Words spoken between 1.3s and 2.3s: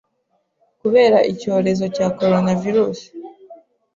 icyorezo cya